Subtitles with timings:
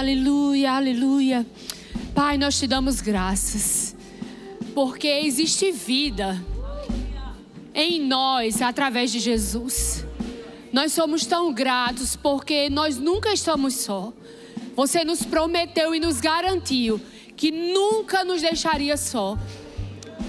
[0.00, 1.46] Aleluia, aleluia.
[2.14, 3.94] Pai, nós te damos graças,
[4.74, 6.42] porque existe vida
[7.74, 10.06] em nós através de Jesus.
[10.72, 14.10] Nós somos tão gratos porque nós nunca estamos só.
[14.74, 16.98] Você nos prometeu e nos garantiu
[17.36, 19.36] que nunca nos deixaria só.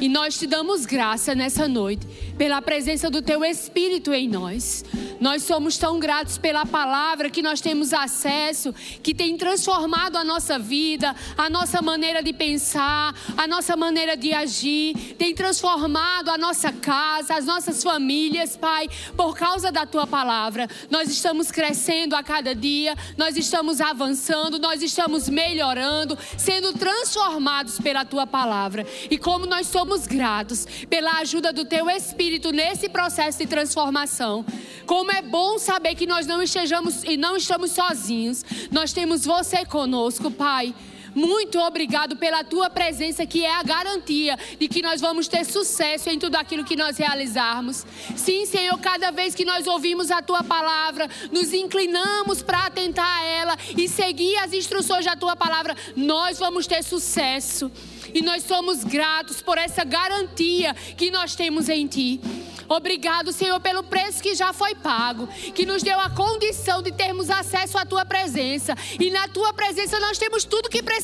[0.01, 2.05] E nós te damos graça nessa noite
[2.37, 4.83] pela presença do teu Espírito em nós.
[5.19, 8.73] Nós somos tão gratos pela palavra que nós temos acesso,
[9.03, 14.33] que tem transformado a nossa vida, a nossa maneira de pensar, a nossa maneira de
[14.33, 20.67] agir, tem transformado a nossa casa, as nossas famílias, Pai, por causa da tua palavra.
[20.89, 28.03] Nós estamos crescendo a cada dia, nós estamos avançando, nós estamos melhorando, sendo transformados pela
[28.03, 28.87] tua palavra.
[29.09, 32.20] E como nós somos gratos pela ajuda do teu Espírito
[32.51, 34.45] nesse processo de transformação.
[34.85, 38.43] Como é bom saber que nós não estejamos e não estamos sozinhos.
[38.71, 40.73] Nós temos você conosco, Pai.
[41.13, 46.09] Muito obrigado pela tua presença, que é a garantia de que nós vamos ter sucesso
[46.09, 47.85] em tudo aquilo que nós realizarmos.
[48.15, 53.23] Sim, Senhor, cada vez que nós ouvimos a tua palavra, nos inclinamos para atentar a
[53.25, 57.71] ela e seguir as instruções da tua palavra, nós vamos ter sucesso.
[58.13, 62.19] E nós somos gratos por essa garantia que nós temos em ti.
[62.67, 67.29] Obrigado, Senhor, pelo preço que já foi pago, que nos deu a condição de termos
[67.29, 68.73] acesso à tua presença.
[68.97, 71.00] E na tua presença nós temos tudo que precisamos.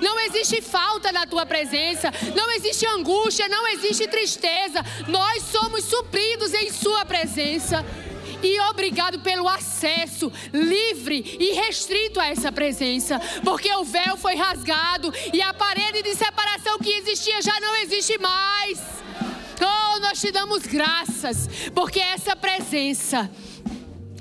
[0.00, 4.84] Não existe falta na tua presença, não existe angústia, não existe tristeza.
[5.08, 7.84] Nós somos supridos em sua presença.
[8.42, 15.12] E obrigado pelo acesso livre e restrito a essa presença, porque o véu foi rasgado
[15.32, 18.80] e a parede de separação que existia já não existe mais.
[19.60, 23.28] Oh, nós te damos graças, porque essa presença.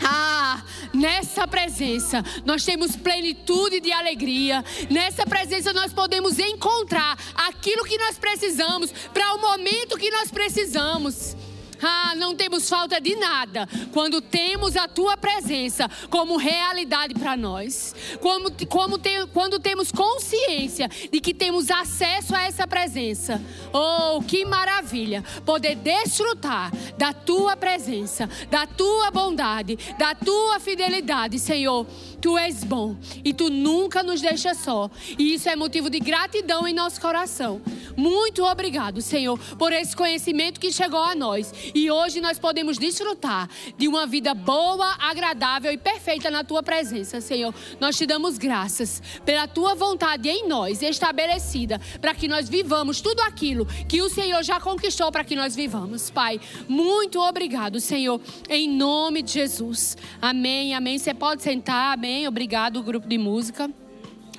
[0.03, 4.63] Ah, nessa presença nós temos plenitude de alegria.
[4.89, 11.35] Nessa presença nós podemos encontrar aquilo que nós precisamos para o momento que nós precisamos.
[11.81, 17.95] Ah, não temos falta de nada quando temos a tua presença como realidade para nós.
[18.21, 23.41] Como, como te, quando temos consciência de que temos acesso a essa presença.
[23.73, 31.85] Oh, que maravilha poder desfrutar da tua presença, da tua bondade, da tua fidelidade, Senhor.
[32.19, 34.89] Tu és bom e tu nunca nos deixas só.
[35.17, 37.61] E isso é motivo de gratidão em nosso coração.
[37.95, 41.53] Muito obrigado, Senhor, por esse conhecimento que chegou a nós.
[41.75, 47.21] E hoje nós podemos desfrutar de uma vida boa, agradável e perfeita na tua presença,
[47.21, 47.53] Senhor.
[47.79, 53.21] Nós te damos graças pela tua vontade em nós estabelecida para que nós vivamos tudo
[53.21, 56.39] aquilo que o Senhor já conquistou para que nós vivamos, Pai.
[56.67, 59.95] Muito obrigado, Senhor, em nome de Jesus.
[60.21, 60.73] Amém.
[60.73, 60.97] Amém.
[60.97, 61.93] Você pode sentar.
[61.93, 62.06] Amém.
[62.25, 63.69] Obrigado, grupo de música.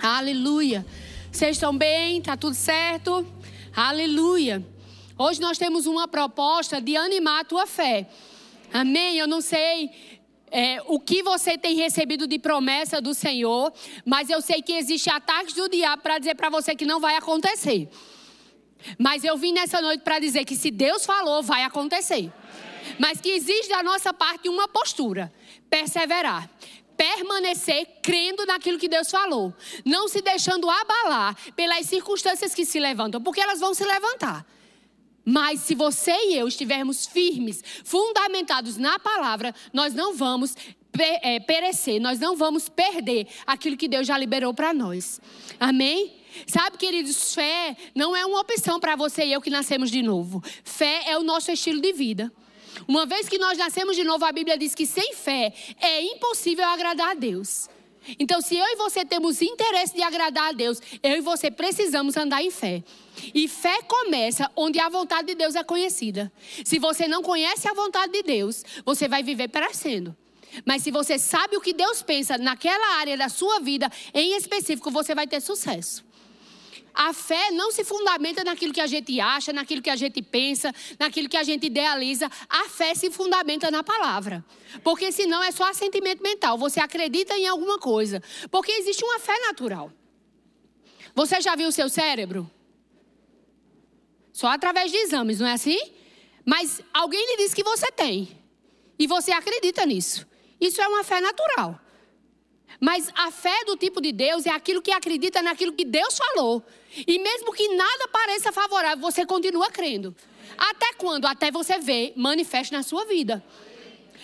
[0.01, 0.87] Aleluia.
[1.31, 2.23] Vocês estão bem?
[2.23, 3.27] Tá tudo certo?
[3.77, 4.67] Aleluia.
[5.19, 8.09] Hoje nós temos uma proposta de animar a tua fé.
[8.73, 9.19] Amém?
[9.19, 9.91] Eu não sei
[10.51, 13.71] é, o que você tem recebido de promessa do Senhor,
[14.03, 17.17] mas eu sei que existe ataques do diabo para dizer para você que não vai
[17.17, 17.87] acontecer.
[18.99, 22.33] Mas eu vim nessa noite para dizer que se Deus falou, vai acontecer.
[22.99, 25.31] Mas que existe da nossa parte uma postura:
[25.69, 26.49] perseverar
[26.99, 29.55] permanecer crendo naquilo que Deus falou,
[29.85, 34.45] não se deixando abalar pelas circunstâncias que se levantam, porque elas vão se levantar.
[35.25, 40.57] Mas se você e eu estivermos firmes, fundamentados na palavra, nós não vamos
[40.99, 45.21] é, perecer, nós não vamos perder aquilo que Deus já liberou para nós.
[45.61, 46.17] Amém?
[46.47, 50.43] Sabe, queridos, fé não é uma opção para você e eu que nascemos de novo.
[50.65, 52.33] Fé é o nosso estilo de vida.
[52.87, 56.65] Uma vez que nós nascemos de novo, a Bíblia diz que sem fé é impossível
[56.65, 57.69] agradar a Deus.
[58.19, 62.17] Então, se eu e você temos interesse de agradar a Deus, eu e você precisamos
[62.17, 62.83] andar em fé.
[63.35, 66.33] E fé começa onde a vontade de Deus é conhecida.
[66.65, 70.17] Se você não conhece a vontade de Deus, você vai viver parecendo.
[70.65, 74.91] Mas se você sabe o que Deus pensa naquela área da sua vida, em específico,
[74.91, 76.08] você vai ter sucesso.
[76.95, 80.75] A fé não se fundamenta naquilo que a gente acha, naquilo que a gente pensa,
[80.99, 82.31] naquilo que a gente idealiza.
[82.49, 84.45] A fé se fundamenta na palavra.
[84.83, 86.59] Porque senão é só assentimento mental.
[86.59, 88.23] Você acredita em alguma coisa.
[88.51, 89.93] Porque existe uma fé natural.
[91.15, 92.51] Você já viu o seu cérebro?
[94.33, 95.79] Só através de exames, não é assim?
[96.45, 98.29] Mas alguém lhe disse que você tem.
[98.99, 100.27] E você acredita nisso.
[100.61, 101.81] Isso é uma fé natural.
[102.81, 106.65] Mas a fé do tipo de Deus é aquilo que acredita naquilo que Deus falou.
[107.07, 110.15] E mesmo que nada pareça favorável, você continua crendo.
[110.57, 111.27] Até quando?
[111.27, 113.45] Até você ver manifeste na sua vida.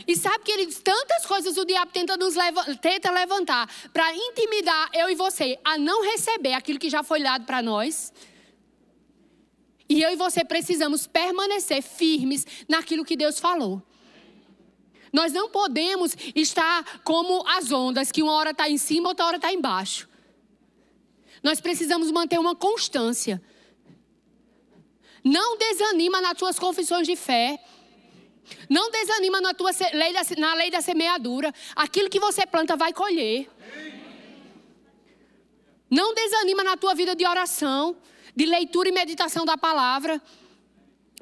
[0.07, 4.91] E sabe que ele tantas coisas o diabo tenta nos leva, tenta levantar para intimidar
[4.93, 8.13] eu e você a não receber aquilo que já foi dado para nós.
[9.89, 13.83] E eu e você precisamos permanecer firmes naquilo que Deus falou.
[15.13, 19.37] Nós não podemos estar como as ondas, que uma hora está em cima, outra hora
[19.37, 20.09] está embaixo.
[21.45, 23.41] Nós precisamos manter uma constância.
[25.23, 27.63] Não desanima nas tuas confissões de fé.
[28.69, 31.53] Não desanima na, tua lei da, na lei da semeadura.
[31.77, 33.47] Aquilo que você planta vai colher.
[35.91, 37.95] Não desanima na tua vida de oração,
[38.35, 40.21] de leitura e meditação da palavra.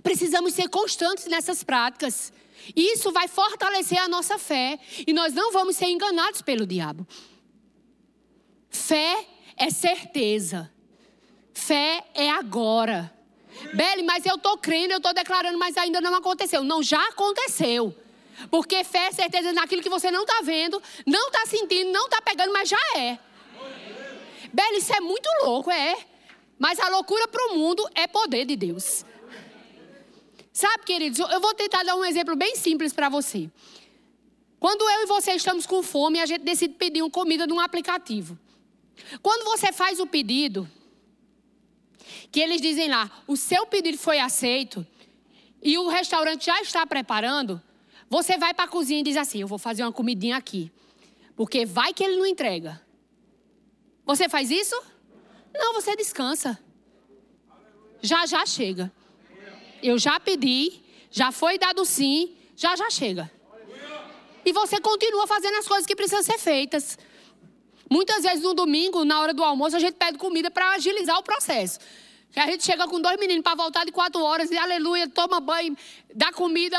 [0.05, 2.33] Precisamos ser constantes nessas práticas.
[2.77, 4.79] Isso vai fortalecer a nossa fé.
[5.05, 7.05] E nós não vamos ser enganados pelo diabo.
[8.71, 10.71] Fé é certeza.
[11.53, 13.13] Fé é agora.
[13.75, 16.65] Beli, mas eu estou crendo, eu estou declarando, mas ainda não aconteceu.
[16.65, 17.95] Não, já aconteceu.
[18.51, 22.21] Porque fé é certeza naquilo que você não está vendo, não está sentindo, não está
[22.23, 23.19] pegando, mas já é.
[24.53, 25.97] Beli, isso é muito louco, é.
[26.59, 29.05] Mas a loucura para o mundo é poder de Deus.
[30.53, 33.51] Sabe, queridos, eu vou tentar dar um exemplo bem simples para você.
[34.61, 38.39] Quando eu e você estamos com fome, a gente decide pedir uma comida num aplicativo.
[39.23, 40.69] Quando você faz o pedido,
[42.31, 44.87] que eles dizem lá, o seu pedido foi aceito
[45.63, 47.63] e o restaurante já está preparando,
[48.09, 50.73] você vai para a cozinha e diz assim: Eu vou fazer uma comidinha aqui,
[51.37, 52.81] porque vai que ele não entrega.
[54.05, 54.81] Você faz isso?
[55.55, 56.59] Não, você descansa.
[58.01, 58.93] Já já chega.
[59.83, 63.31] Eu já pedi, já foi dado sim, já já chega.
[64.45, 66.99] E você continua fazendo as coisas que precisam ser feitas.
[67.93, 71.23] Muitas vezes no domingo, na hora do almoço, a gente pede comida para agilizar o
[71.23, 71.79] processo.
[72.35, 75.77] A gente chega com dois meninos para voltar de quatro horas e aleluia, toma banho,
[76.15, 76.79] dá comida.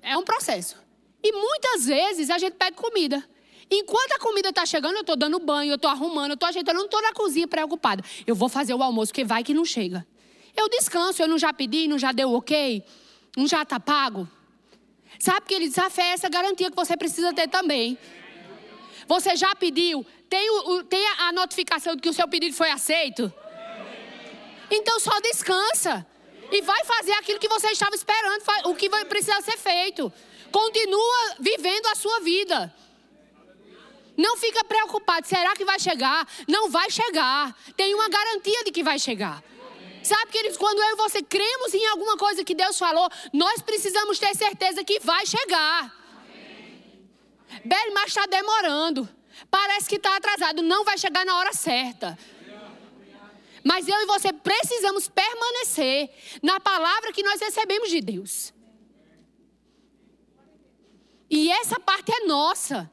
[0.00, 0.76] É um processo.
[1.20, 3.28] E muitas vezes a gente pede comida.
[3.68, 6.76] Enquanto a comida está chegando, eu estou dando banho, eu estou arrumando, eu estou ajeitando,
[6.76, 8.04] eu não estou na cozinha preocupada.
[8.24, 10.06] Eu vou fazer o almoço, porque vai que não chega.
[10.56, 12.84] Eu descanso, eu não já pedi, não já deu ok,
[13.36, 14.28] não já está pago.
[15.18, 17.98] Sabe que ele desafia essa garantia que você precisa ter também.
[19.08, 23.30] Você já pediu, tem, o, tem a notificação de que o seu pedido foi aceito?
[24.70, 26.06] Então só descansa.
[26.50, 30.10] E vai fazer aquilo que você estava esperando, o que precisa ser feito.
[30.50, 32.74] Continua vivendo a sua vida.
[34.16, 36.26] Não fica preocupado, será que vai chegar?
[36.48, 37.54] Não vai chegar.
[37.76, 39.44] Tem uma garantia de que vai chegar.
[40.02, 44.18] Sabe, queridos, quando eu e você cremos em alguma coisa que Deus falou, nós precisamos
[44.18, 45.94] ter certeza que vai chegar.
[47.66, 49.06] Bem, mas está demorando.
[49.50, 52.18] Parece que está atrasado, não vai chegar na hora certa.
[53.64, 56.10] Mas eu e você precisamos permanecer
[56.42, 58.52] na palavra que nós recebemos de Deus.
[61.30, 62.90] E essa parte é nossa.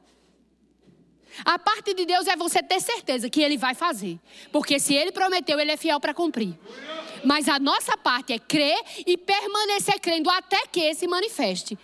[1.44, 4.18] A parte de Deus é você ter certeza que Ele vai fazer.
[4.52, 6.58] Porque se Ele prometeu, Ele é fiel para cumprir.
[7.24, 11.78] Mas a nossa parte é crer e permanecer crendo até que se manifeste.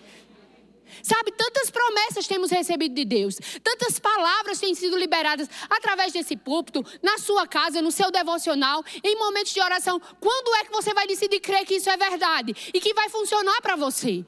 [1.02, 6.84] Sabe, tantas promessas temos recebido de Deus, tantas palavras têm sido liberadas através desse púlpito,
[7.02, 10.00] na sua casa, no seu devocional, em momentos de oração.
[10.20, 13.60] Quando é que você vai decidir crer que isso é verdade e que vai funcionar
[13.60, 14.24] para você?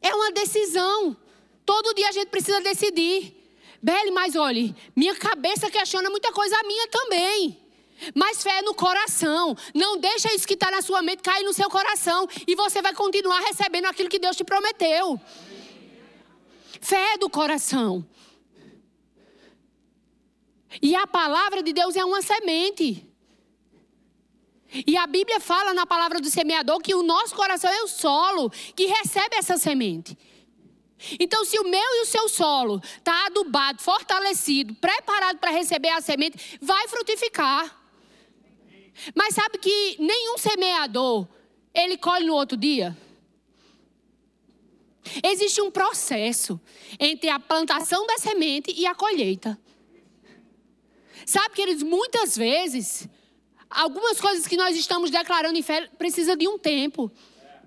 [0.00, 1.16] É uma decisão.
[1.64, 3.36] Todo dia a gente precisa decidir.
[3.80, 7.61] Belle, mas olhe, minha cabeça questiona muita coisa, a minha também.
[8.14, 9.56] Mas fé é no coração.
[9.74, 12.26] Não deixa isso que está na sua mente cair no seu coração.
[12.46, 15.20] E você vai continuar recebendo aquilo que Deus te prometeu.
[16.80, 18.04] Fé é do coração.
[20.80, 23.06] E a palavra de Deus é uma semente.
[24.86, 28.50] E a Bíblia fala na palavra do semeador que o nosso coração é o solo
[28.74, 30.16] que recebe essa semente.
[31.18, 36.00] Então, se o meu e o seu solo está adubado, fortalecido, preparado para receber a
[36.00, 37.81] semente, vai frutificar.
[39.14, 41.26] Mas sabe que nenhum semeador
[41.74, 42.96] ele colhe no outro dia?
[45.22, 46.60] Existe um processo
[46.98, 49.58] entre a plantação da semente e a colheita.
[51.26, 53.08] Sabe, queridos, muitas vezes,
[53.68, 57.10] algumas coisas que nós estamos declarando em fé precisa de um tempo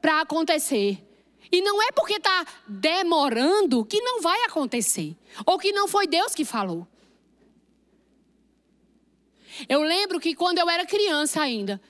[0.01, 1.01] para acontecer.
[1.51, 5.15] E não é porque está demorando que não vai acontecer.
[5.45, 6.87] Ou que não foi Deus que falou.
[9.67, 11.81] Eu lembro que quando eu era criança ainda,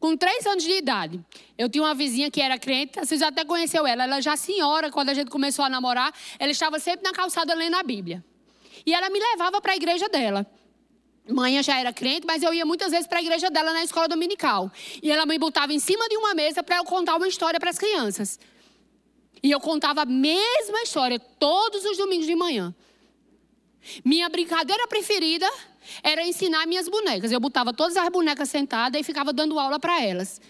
[0.00, 1.20] com três anos de idade,
[1.56, 4.04] eu tinha uma vizinha que era crente, vocês até conheceu ela.
[4.04, 7.74] Ela já senhora, quando a gente começou a namorar, ela estava sempre na calçada lendo
[7.74, 8.24] a Bíblia.
[8.86, 10.46] E ela me levava para a igreja dela.
[11.28, 14.08] Mãe já era crente, mas eu ia muitas vezes para a igreja dela na escola
[14.08, 14.70] dominical.
[15.02, 17.68] E ela me botava em cima de uma mesa para eu contar uma história para
[17.68, 18.38] as crianças.
[19.42, 22.74] E eu contava a mesma história todos os domingos de manhã.
[24.04, 25.48] Minha brincadeira preferida
[26.02, 27.32] era ensinar minhas bonecas.
[27.32, 30.40] Eu botava todas as bonecas sentadas e ficava dando aula para elas.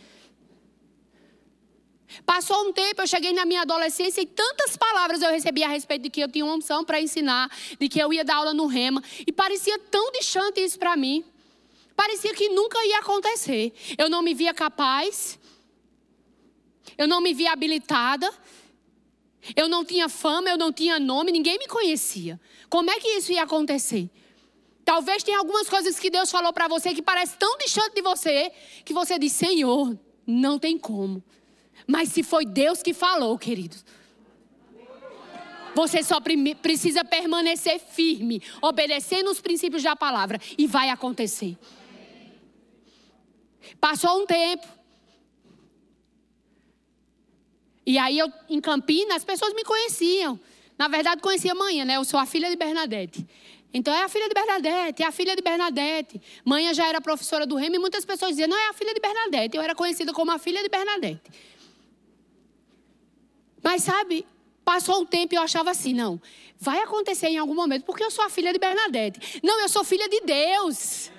[2.25, 6.02] Passou um tempo, eu cheguei na minha adolescência e tantas palavras eu recebi a respeito
[6.02, 8.66] de que eu tinha uma unção para ensinar, de que eu ia dar aula no
[8.66, 11.25] rema, e parecia tão distante isso para mim.
[11.95, 13.73] Parecia que nunca ia acontecer.
[13.99, 15.38] Eu não me via capaz,
[16.97, 18.33] eu não me via habilitada,
[19.54, 22.40] eu não tinha fama, eu não tinha nome, ninguém me conhecia.
[22.68, 24.11] Como é que isso ia acontecer?
[24.88, 28.50] Talvez tenha algumas coisas que Deus falou para você que parece tão distante de você
[28.87, 29.95] que você diz: Senhor,
[30.26, 31.23] não tem como.
[31.87, 33.85] Mas se foi Deus que falou, queridos,
[35.75, 36.16] você só
[36.62, 41.59] precisa permanecer firme, obedecendo os princípios da palavra, e vai acontecer.
[43.78, 44.66] Passou um tempo.
[47.85, 50.40] E aí eu, em Campinas, as pessoas me conheciam.
[50.78, 51.97] Na verdade, conhecia a mãe, né?
[51.97, 53.26] Eu sou a filha de Bernadette.
[53.73, 56.21] Então é a filha de Bernadette, é a filha de Bernadette.
[56.45, 59.01] Mãe já era professora do Remo e muitas pessoas diziam, não, é a filha de
[59.01, 59.57] Bernadette.
[59.57, 61.31] Eu era conhecida como a filha de Bernadette.
[63.63, 64.27] Mas sabe,
[64.65, 66.21] passou um tempo e eu achava assim, não,
[66.59, 69.41] vai acontecer em algum momento, porque eu sou a filha de Bernadette.
[69.43, 71.11] Não, eu sou filha de Deus.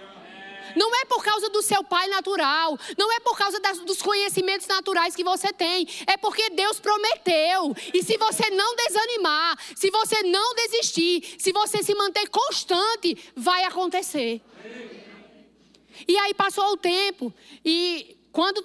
[0.75, 4.67] Não é por causa do seu pai natural, não é por causa das, dos conhecimentos
[4.67, 7.75] naturais que você tem, é porque Deus prometeu.
[7.93, 13.63] E se você não desanimar, se você não desistir, se você se manter constante, vai
[13.63, 14.41] acontecer.
[16.07, 17.33] E aí passou o tempo,
[17.63, 18.63] e quando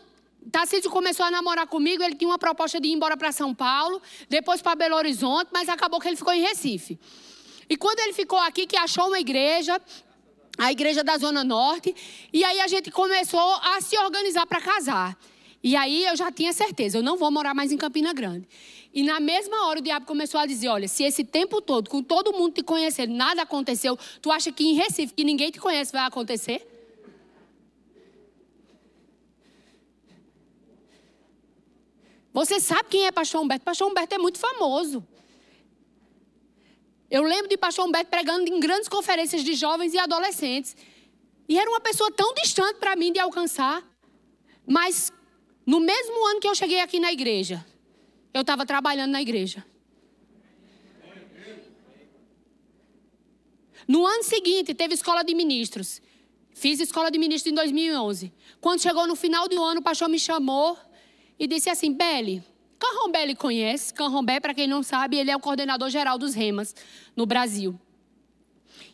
[0.53, 4.01] Tarcísio começou a namorar comigo, ele tinha uma proposta de ir embora para São Paulo,
[4.29, 6.99] depois para Belo Horizonte, mas acabou que ele ficou em Recife.
[7.69, 9.81] E quando ele ficou aqui, que achou uma igreja,
[10.57, 11.95] a igreja da Zona Norte,
[12.33, 15.19] e aí a gente começou a se organizar para casar.
[15.63, 18.47] E aí eu já tinha certeza, eu não vou morar mais em Campina Grande.
[18.93, 22.03] E na mesma hora o diabo começou a dizer: olha, se esse tempo todo, com
[22.03, 25.91] todo mundo te conhecendo, nada aconteceu, tu acha que em Recife, que ninguém te conhece,
[25.91, 26.65] vai acontecer?
[32.33, 33.65] Você sabe quem é Pastor Humberto?
[33.65, 35.07] Pastor Humberto é muito famoso.
[37.11, 40.77] Eu lembro de Pastor Humberto pregando em grandes conferências de jovens e adolescentes.
[41.49, 43.83] E era uma pessoa tão distante para mim de alcançar.
[44.67, 45.13] Mas
[45.67, 47.65] no mesmo ano que eu cheguei aqui na igreja,
[48.33, 49.65] eu estava trabalhando na igreja.
[53.87, 56.01] No ano seguinte, teve escola de ministros.
[56.55, 58.33] Fiz escola de ministros em 2011.
[58.61, 60.79] Quando chegou no final do ano, o pastor me chamou
[61.39, 62.43] e disse assim: Beli,
[62.79, 63.93] Canrombé ele conhece.
[63.93, 66.75] Canrombé, para quem não sabe, ele é o coordenador geral dos remas
[67.17, 67.79] no Brasil.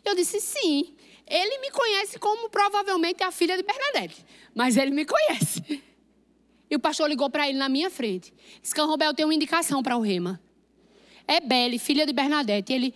[0.05, 0.95] Eu disse: sim.
[1.27, 5.81] Ele me conhece como provavelmente a filha de Bernadette, mas ele me conhece.
[6.69, 8.35] E o pastor ligou para ele na minha frente.
[8.61, 10.41] Disse: Canrombé, eu tenho uma indicação para o rema.
[11.29, 12.73] É Belle, filha de Bernadette.
[12.73, 12.93] Ele,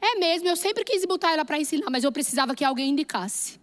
[0.00, 3.60] é mesmo, eu sempre quis botar ela para ensinar, mas eu precisava que alguém indicasse.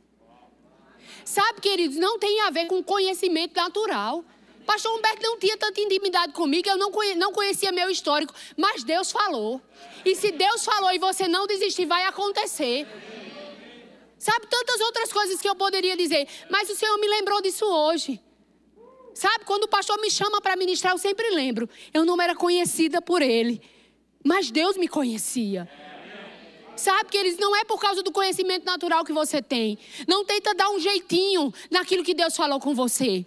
[1.26, 4.24] Sabe, queridos, não tem a ver com conhecimento natural.
[4.68, 9.10] Pastor Humberto não tinha tanta intimidade comigo, eu não, não conhecia meu histórico, mas Deus
[9.10, 9.62] falou.
[10.04, 12.86] E se Deus falou e você não desistir, vai acontecer.
[14.20, 18.20] Sabe, tantas outras coisas que eu poderia dizer, mas o Senhor me lembrou disso hoje.
[19.14, 21.70] Sabe, quando o pastor me chama para ministrar, eu sempre lembro.
[21.94, 23.62] Eu não era conhecida por ele,
[24.22, 25.68] mas Deus me conhecia.
[26.76, 29.80] Sabe que eles não é por causa do conhecimento natural que você tem.
[30.08, 33.26] Não tenta dar um jeitinho naquilo que Deus falou com você.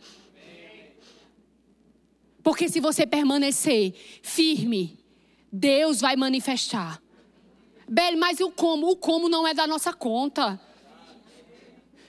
[2.42, 4.98] Porque se você permanecer firme,
[5.52, 7.00] Deus vai manifestar.
[7.88, 8.90] Bel, mas o como?
[8.90, 10.60] O como não é da nossa conta.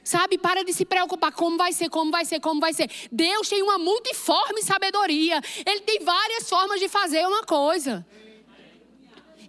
[0.04, 2.90] Sabe, para de se preocupar como vai ser, como vai ser, como vai ser.
[3.12, 5.42] Deus tem uma multiforme sabedoria.
[5.66, 8.06] Ele tem várias formas de fazer uma coisa.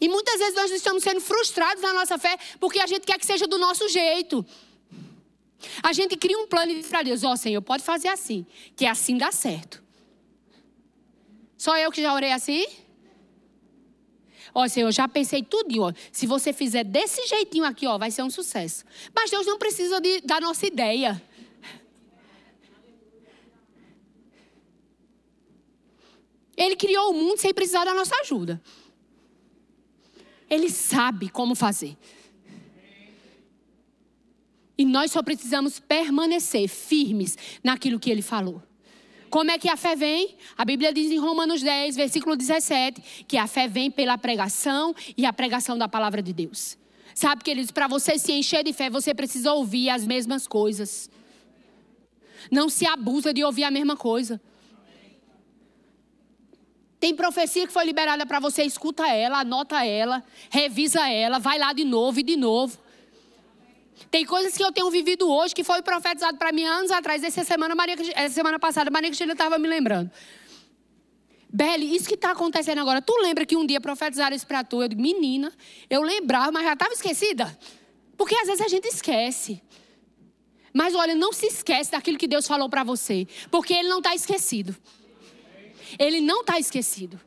[0.01, 3.27] E muitas vezes nós estamos sendo frustrados na nossa fé porque a gente quer que
[3.27, 4.45] seja do nosso jeito.
[5.83, 8.45] A gente cria um plano e diz para Deus: Ó oh, Senhor, pode fazer assim,
[8.77, 9.82] que assim dá certo.
[11.62, 12.66] Só eu que já orei assim?
[14.52, 15.92] Ó, Senhor, já pensei tudo, ó.
[16.11, 18.85] Se você fizer desse jeitinho aqui, ó, vai ser um sucesso.
[19.14, 21.23] Mas Deus não precisa de, da nossa ideia.
[26.57, 28.61] Ele criou o mundo sem precisar da nossa ajuda.
[30.50, 31.97] Ele sabe como fazer.
[34.76, 38.61] E nós só precisamos permanecer firmes naquilo que ele falou.
[39.33, 40.37] Como é que a fé vem?
[40.59, 45.25] A Bíblia diz em Romanos 10, versículo 17, que a fé vem pela pregação e
[45.25, 46.77] a pregação da palavra de Deus.
[47.15, 51.09] Sabe, queridos, para você se encher de fé, você precisa ouvir as mesmas coisas.
[52.51, 54.39] Não se abusa de ouvir a mesma coisa.
[57.01, 61.73] Tem profecia que foi liberada para você, escuta ela, anota ela, revisa ela, vai lá
[61.73, 62.79] de novo e de novo.
[64.11, 67.22] Tem coisas que eu tenho vivido hoje que foi profetizado para mim anos atrás.
[67.22, 70.11] Essa semana, Maria, essa semana passada, Maria Cristina estava me lembrando.
[71.52, 73.02] Beli, isso que está acontecendo agora.
[73.02, 74.82] Tu lembra que um dia profetizaram isso para tu?
[74.82, 75.52] Eu digo, menina,
[75.90, 77.58] eu lembrava, mas já estava esquecida.
[78.16, 79.62] Porque às vezes a gente esquece.
[80.72, 83.26] Mas olha, não se esquece daquilo que Deus falou para você.
[83.50, 84.75] Porque Ele não está esquecido.
[85.99, 87.20] Ele não está esquecido.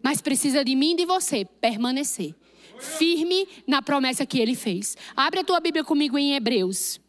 [0.00, 2.34] Mas precisa de mim e de você permanecer.
[2.78, 4.96] Firme na promessa que Ele fez.
[5.16, 7.00] Abre a tua Bíblia comigo em Hebreus.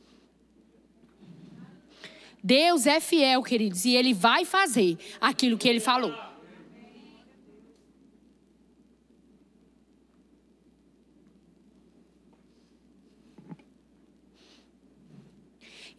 [2.44, 6.14] Deus é fiel, queridos, e Ele vai fazer aquilo que Ele falou.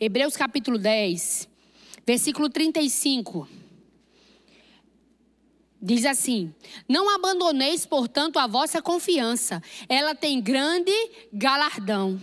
[0.00, 1.48] Hebreus capítulo 10,
[2.06, 3.57] versículo 35.
[5.80, 6.54] Diz assim:
[6.88, 10.92] Não abandoneis, portanto, a vossa confiança, ela tem grande
[11.32, 12.20] galardão.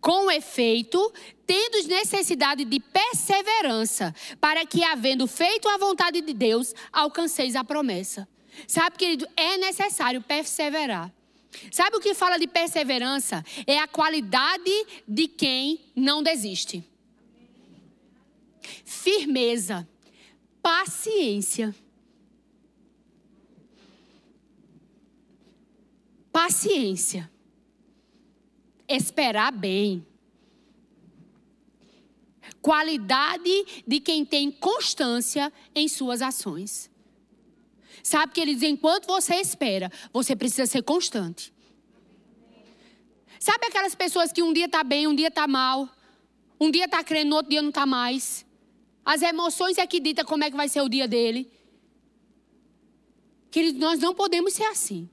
[0.00, 1.12] Com efeito,
[1.46, 8.28] tendes necessidade de perseverança, para que, havendo feito a vontade de Deus, alcanceis a promessa.
[8.66, 11.12] Sabe, querido, é necessário perseverar.
[11.70, 13.44] Sabe o que fala de perseverança?
[13.66, 16.84] É a qualidade de quem não desiste
[18.84, 19.88] firmeza,
[20.62, 21.74] paciência.
[26.38, 27.28] Paciência.
[28.86, 30.06] Esperar bem.
[32.62, 36.88] Qualidade de quem tem constância em suas ações.
[38.04, 41.52] Sabe que ele diz: enquanto você espera, você precisa ser constante.
[43.40, 45.88] Sabe aquelas pessoas que um dia está bem, um dia está mal,
[46.60, 48.46] um dia está crendo, no outro dia não está mais.
[49.04, 51.50] As emoções é que dita como é que vai ser o dia dele.
[53.50, 55.10] Queridos, nós não podemos ser assim.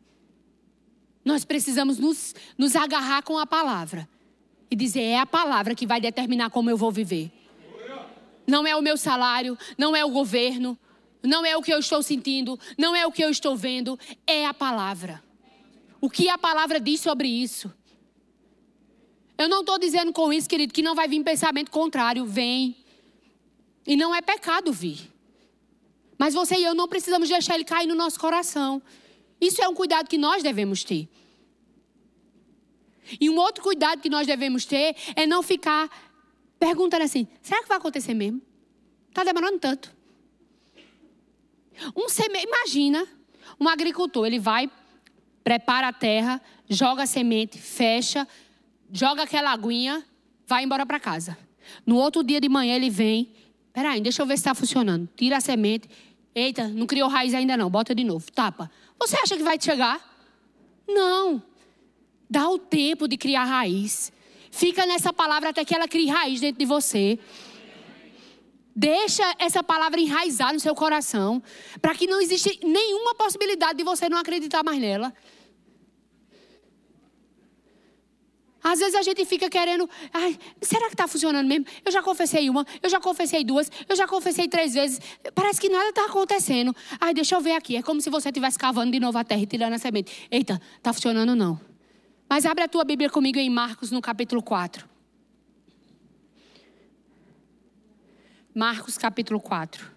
[1.26, 4.08] Nós precisamos nos, nos agarrar com a palavra.
[4.70, 7.32] E dizer, é a palavra que vai determinar como eu vou viver.
[8.46, 10.78] Não é o meu salário, não é o governo,
[11.24, 14.46] não é o que eu estou sentindo, não é o que eu estou vendo, é
[14.46, 15.24] a palavra.
[16.00, 17.74] O que a palavra diz sobre isso?
[19.38, 22.26] Eu não estou dizendo com isso, querido, que não vai vir pensamento contrário.
[22.26, 22.76] Vem.
[23.86, 25.12] E não é pecado vir.
[26.18, 28.82] Mas você e eu não precisamos deixar ele cair no nosso coração.
[29.40, 31.08] Isso é um cuidado que nós devemos ter.
[33.20, 35.90] E um outro cuidado que nós devemos ter é não ficar
[36.60, 38.42] perguntando assim: será que vai acontecer mesmo?
[39.10, 39.96] Está demorando tanto.
[41.96, 42.44] Um seme...
[42.44, 43.08] Imagina
[43.60, 44.70] um agricultor, ele vai,
[45.44, 48.28] prepara a terra, joga a semente, fecha,
[48.92, 50.04] joga aquela aguinha,
[50.48, 51.38] vai embora para casa.
[51.86, 53.32] No outro dia de manhã ele vem
[53.76, 55.10] Peraí, deixa eu ver se está funcionando.
[55.18, 55.90] Tira a semente.
[56.34, 57.70] Eita, não criou raiz ainda não.
[57.70, 58.32] Bota de novo.
[58.32, 58.72] Tapa.
[59.00, 60.00] Você acha que vai chegar?
[60.88, 61.42] Não.
[62.30, 64.12] Dá o tempo de criar raiz.
[64.52, 67.20] Fica nessa palavra até que ela crie raiz dentro de você.
[68.76, 71.42] Deixa essa palavra enraizar no seu coração.
[71.82, 75.14] Para que não exista nenhuma possibilidade de você não acreditar mais nela.
[78.68, 81.68] Às vezes a gente fica querendo, ai, será que está funcionando mesmo?
[81.86, 85.00] Eu já confessei uma, eu já confessei duas, eu já confessei três vezes.
[85.36, 86.76] Parece que nada está acontecendo.
[87.00, 87.76] Ai, deixa eu ver aqui.
[87.76, 90.28] É como se você estivesse cavando de novo a terra e tirando a semente.
[90.32, 91.62] Eita, está funcionando não.
[92.28, 94.90] Mas abre a tua Bíblia comigo em Marcos, no capítulo 4.
[98.52, 99.95] Marcos, capítulo 4.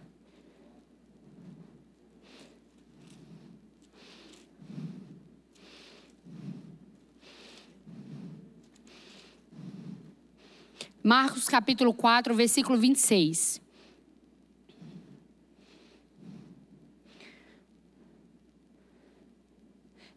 [11.09, 13.63] Marcos capítulo 4, versículo 26.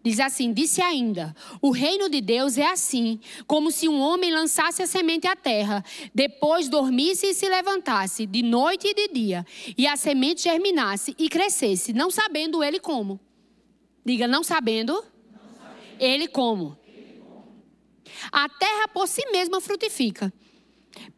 [0.04, 4.84] Diz assim: Disse ainda: O reino de Deus é assim, como se um homem lançasse
[4.84, 5.82] a semente à terra,
[6.14, 9.46] depois dormisse e se levantasse, de noite e de dia,
[9.78, 13.18] e a semente germinasse e crescesse, não sabendo ele como.
[14.06, 15.86] Diga, não sabendo, não sabendo.
[15.98, 16.78] Ele, como.
[16.86, 17.48] ele como.
[18.30, 20.34] A terra por si mesma frutifica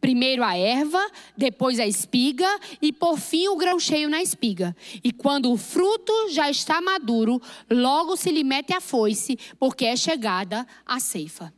[0.00, 1.04] Primeiro a erva,
[1.36, 2.48] depois a espiga
[2.80, 4.76] e por fim o grão cheio na espiga.
[5.02, 9.96] E quando o fruto já está maduro, logo se lhe mete a foice, porque é
[9.96, 11.52] chegada a ceifa.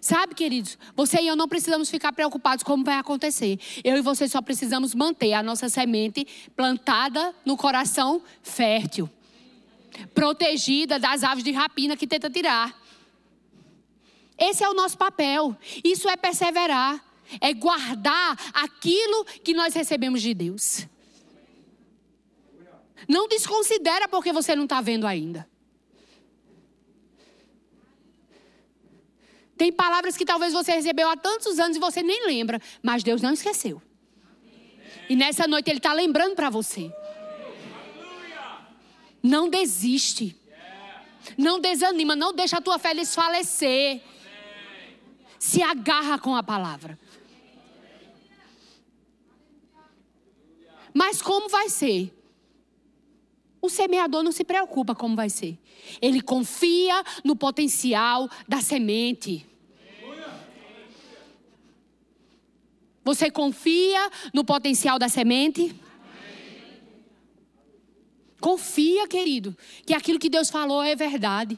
[0.00, 3.58] Sabe, queridos, você e eu não precisamos ficar preocupados como vai acontecer.
[3.82, 9.10] Eu e você só precisamos manter a nossa semente plantada no coração fértil,
[10.14, 12.85] protegida das aves de rapina que tenta tirar.
[14.38, 15.56] Esse é o nosso papel.
[15.84, 17.02] Isso é perseverar.
[17.40, 20.86] É guardar aquilo que nós recebemos de Deus.
[23.08, 25.48] Não desconsidera porque você não está vendo ainda.
[29.56, 33.22] Tem palavras que talvez você recebeu há tantos anos e você nem lembra, mas Deus
[33.22, 33.80] não esqueceu.
[35.08, 36.92] E nessa noite Ele está lembrando para você.
[39.22, 40.36] Não desiste.
[41.36, 44.02] Não desanima, não deixa a tua fé desfalecer.
[45.46, 46.98] Se agarra com a palavra.
[50.92, 52.12] Mas como vai ser?
[53.62, 55.56] O semeador não se preocupa como vai ser.
[56.02, 59.46] Ele confia no potencial da semente.
[63.04, 65.80] Você confia no potencial da semente?
[68.40, 69.56] Confia, querido,
[69.86, 71.56] que aquilo que Deus falou é verdade.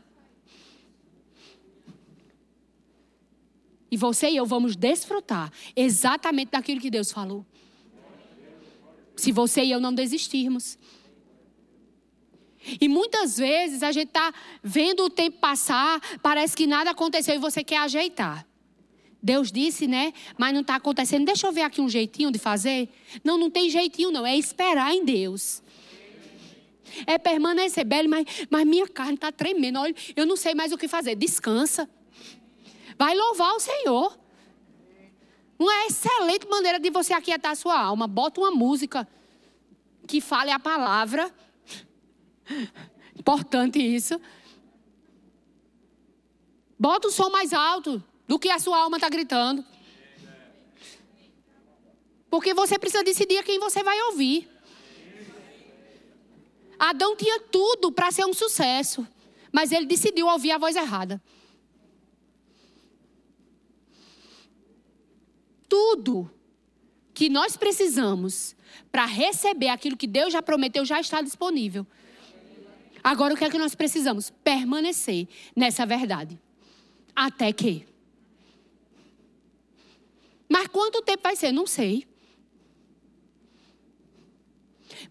[3.90, 7.44] E você e eu vamos desfrutar exatamente daquilo que Deus falou.
[9.16, 10.79] Se você e eu não desistirmos.
[12.81, 17.38] E muitas vezes a gente está vendo o tempo passar, parece que nada aconteceu e
[17.38, 18.46] você quer ajeitar.
[19.22, 20.12] Deus disse, né?
[20.37, 21.24] Mas não está acontecendo.
[21.24, 22.88] Deixa eu ver aqui um jeitinho de fazer.
[23.24, 24.24] Não, não tem jeitinho, não.
[24.24, 25.62] É esperar em Deus.
[27.07, 29.79] É permanecer, Beli, mas, mas minha carne está tremendo.
[29.79, 31.16] Olha, eu não sei mais o que fazer.
[31.16, 31.88] Descansa.
[32.99, 34.19] Vai louvar o Senhor.
[35.59, 38.07] Uma excelente maneira de você aquietar a sua alma.
[38.07, 39.09] Bota uma música
[40.07, 41.33] que fale a palavra
[43.17, 44.21] Importante isso.
[46.79, 49.65] Bota o som mais alto do que a sua alma está gritando.
[52.31, 54.49] Porque você precisa decidir quem você vai ouvir.
[56.79, 59.07] Adão tinha tudo para ser um sucesso,
[59.53, 61.21] mas ele decidiu ouvir a voz errada.
[65.68, 66.31] Tudo
[67.12, 68.57] que nós precisamos
[68.92, 71.87] para receber aquilo que Deus já prometeu já está disponível.
[73.02, 74.31] Agora, o que é que nós precisamos?
[74.31, 76.38] Permanecer nessa verdade.
[77.14, 77.87] Até que.
[80.48, 81.52] Mas quanto tempo vai ser?
[81.52, 82.07] Não sei.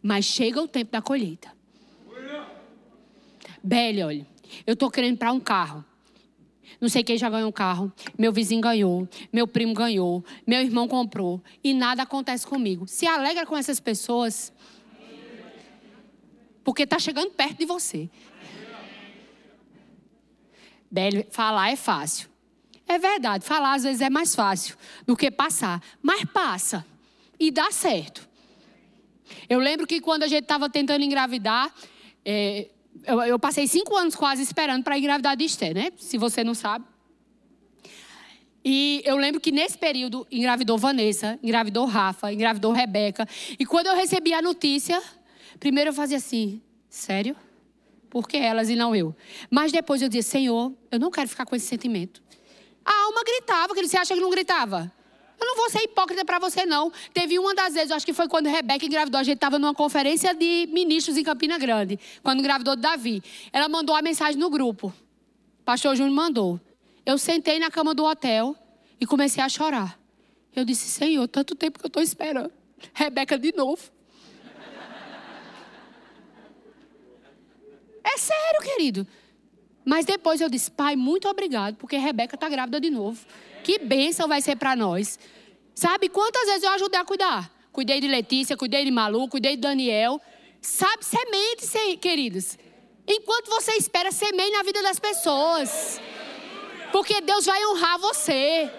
[0.02, 1.56] Mas chega o tempo da colheita.
[3.64, 4.28] Belle, olha,
[4.66, 5.84] eu estou querendo para um carro.
[6.80, 7.92] Não sei quem já ganhou um carro.
[8.18, 9.08] Meu vizinho ganhou.
[9.34, 10.24] Meu primo ganhou.
[10.46, 11.42] Meu irmão comprou.
[11.64, 12.88] E nada acontece comigo.
[12.88, 14.54] Se alegra com essas pessoas.
[16.64, 18.10] Porque está chegando perto de você.
[20.90, 22.30] Belo, falar é fácil.
[22.88, 25.82] É verdade, falar às vezes é mais fácil do que passar.
[26.02, 26.86] Mas passa.
[27.40, 28.28] E dá certo.
[29.50, 31.74] Eu lembro que quando a gente estava tentando engravidar,
[32.24, 32.70] é,
[33.06, 35.92] eu, eu, passei cinco anos quase esperando para engravidar de Esther, né?
[35.98, 36.86] Se você não sabe.
[38.64, 43.28] E eu lembro que nesse período engravidou Vanessa, engravidou Rafa, engravidou Rebeca.
[43.58, 45.02] E quando eu recebi a notícia,
[45.60, 47.36] Primeiro eu fazia assim, sério?
[48.10, 49.16] Por que elas e não eu?
[49.50, 52.22] Mas depois eu dizia, Senhor, eu não quero ficar com esse sentimento.
[52.86, 54.92] A alma gritava, que você acha que não gritava?
[55.40, 56.92] Eu não vou ser hipócrita para você, não.
[57.14, 59.20] Teve uma das vezes, acho que foi quando Rebeca engravidou.
[59.20, 63.22] A gente estava numa conferência de ministros em Campina Grande, quando engravidou Davi.
[63.54, 64.92] Ela mandou a mensagem no grupo.
[65.64, 66.60] Pastor Júnior mandou.
[67.06, 68.56] Eu sentei na cama do hotel
[69.00, 70.00] e comecei a chorar.
[70.56, 72.52] Eu disse, Senhor, tanto tempo que eu estou esperando.
[72.94, 73.92] Rebeca de novo.
[78.04, 79.08] É sério, querido.
[79.86, 83.24] Mas depois eu disse, pai, muito obrigado, porque Rebeca está grávida de novo.
[83.68, 85.20] Que bênção vai ser para nós.
[85.76, 87.52] Sabe quantas vezes eu ajudei a cuidar?
[87.74, 90.22] Cuidei de Letícia, cuidei de Malu, cuidei de Daniel.
[90.62, 92.58] Sabe, semente, queridos.
[93.06, 96.00] Enquanto você espera, semente na vida das pessoas.
[96.94, 98.72] Porque Deus vai honrar você.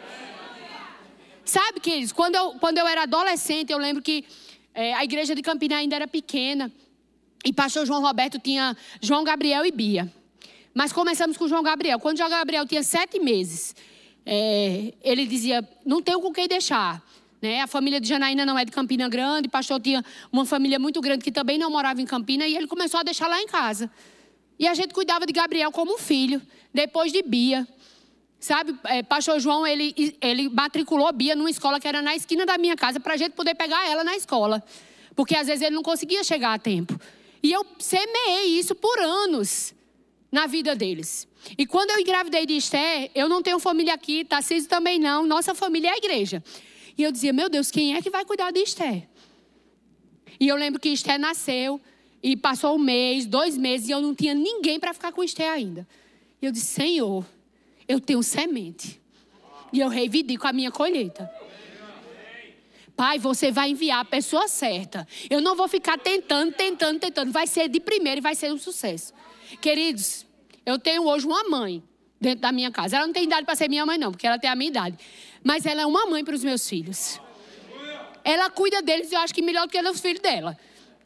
[1.45, 4.25] Sabe, queridos, quando eu, quando eu era adolescente, eu lembro que
[4.73, 6.73] é, a igreja de Campina ainda era pequena.
[7.45, 10.11] E pastor João Roberto tinha João Gabriel e Bia.
[10.73, 12.01] Mas começamos com João Gabriel.
[12.01, 13.75] Quando João Gabriel tinha sete meses,
[14.31, 17.03] é, ele dizia: Não tenho com quem deixar.
[17.41, 17.63] Né?
[17.63, 19.49] A família de Janaína não é de Campina Grande.
[19.49, 22.47] Pastor tinha uma família muito grande que também não morava em Campina.
[22.47, 23.91] E ele começou a deixar lá em casa.
[24.59, 26.43] E a gente cuidava de Gabriel como um filho.
[26.75, 27.67] Depois de Bia.
[28.39, 32.59] Sabe, é, pastor João, ele, ele matriculou Bia numa escola que era na esquina da
[32.59, 34.63] minha casa para a gente poder pegar ela na escola.
[35.17, 37.01] Porque às vezes ele não conseguia chegar a tempo.
[37.43, 39.75] E eu semeei isso por anos
[40.31, 41.28] na vida deles.
[41.57, 45.55] E quando eu engravidei de Esté, eu não tenho família aqui, Tarcísio também não, nossa
[45.55, 46.43] família é a igreja.
[46.97, 49.09] E eu dizia, meu Deus, quem é que vai cuidar de Esté?
[50.41, 51.81] E eu lembro que Esté nasceu
[52.23, 55.49] e passou um mês, dois meses, e eu não tinha ninguém para ficar com Esté
[55.49, 55.87] ainda.
[56.43, 57.25] E eu disse, Senhor,
[57.87, 59.01] eu tenho semente.
[59.73, 61.31] E eu reivindico a minha colheita.
[62.97, 65.07] Pai, você vai enviar a pessoa certa.
[65.31, 67.31] Eu não vou ficar tentando, tentando, tentando.
[67.31, 69.15] Vai ser de primeiro e vai ser um sucesso.
[69.61, 70.27] Queridos,
[70.69, 71.83] eu tenho hoje uma mãe
[72.21, 72.97] dentro da minha casa.
[72.97, 74.99] Ela não tem idade para ser minha mãe, não, porque ela tem a minha idade.
[75.43, 77.19] Mas ela é uma mãe para os meus filhos.
[78.23, 80.59] Ela cuida deles, eu acho que melhor do que os filhos dela.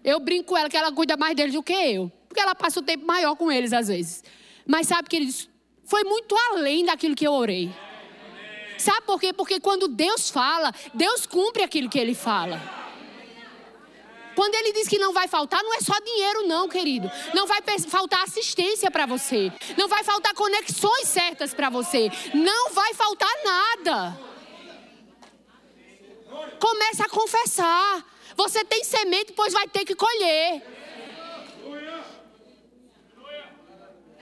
[0.03, 2.11] Eu brinco com ela que ela cuida mais deles do que eu.
[2.29, 4.25] Porque ela passa o tempo maior com eles, às vezes.
[4.66, 5.48] Mas sabe, queridos,
[5.85, 7.70] foi muito além daquilo que eu orei.
[8.79, 9.33] Sabe por quê?
[9.33, 12.82] Porque quando Deus fala, Deus cumpre aquilo que Ele fala.
[14.35, 17.11] Quando ele diz que não vai faltar, não é só dinheiro, não, querido.
[17.35, 19.53] Não vai faltar assistência para você.
[19.77, 22.11] Não vai faltar conexões certas para você.
[22.35, 24.18] Não vai faltar nada.
[26.59, 28.05] Comece a confessar.
[28.37, 30.62] Você tem semente, pois vai ter que colher.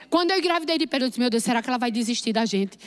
[0.09, 2.45] Quando eu engravidei de Pedro, eu disse: Meu Deus, será que ela vai desistir da
[2.45, 2.77] gente?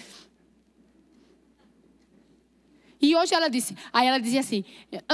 [3.05, 4.65] E hoje ela disse, aí ela dizia assim: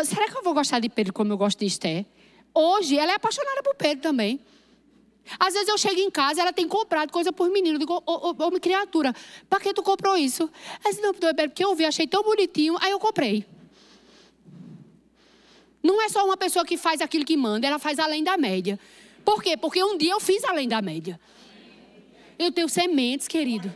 [0.04, 2.06] será que eu vou gostar de Pedro como eu gosto de Esté?
[2.54, 4.38] Hoje ela é apaixonada por Pedro também.
[5.40, 7.74] Às vezes eu chego em casa, ela tem comprado coisa por menino.
[7.74, 9.12] Eu digo, ô, ô, ô criatura,
[9.48, 10.48] para que tu comprou isso?
[10.84, 13.44] Ela disse, não, porque eu vi, achei tão bonitinho, aí eu comprei.
[15.82, 18.78] Não é só uma pessoa que faz aquilo que manda, ela faz além da média.
[19.24, 19.56] Por quê?
[19.56, 21.18] Porque um dia eu fiz além da média.
[22.38, 23.74] Eu tenho sementes, querido.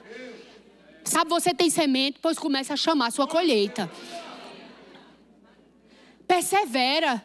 [1.05, 3.90] Sabe, você tem semente, pois começa a chamar a sua colheita.
[6.27, 7.25] Persevera.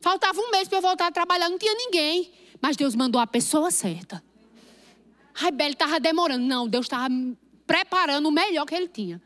[0.00, 2.30] Faltava um mês para eu voltar a trabalhar, não tinha ninguém.
[2.60, 4.22] Mas Deus mandou a pessoa certa.
[5.42, 6.44] Ai, Beli estava demorando.
[6.44, 7.08] Não, Deus estava
[7.66, 9.20] preparando o melhor que ele tinha.